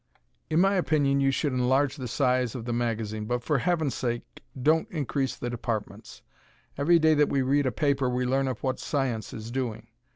[0.49, 4.23] In my opinion you should enlarge the size of the magazine, but for heaven's sake
[4.59, 6.23] don't increase the departments.
[6.75, 9.85] Every day that we read a paper we learn of what science is doing.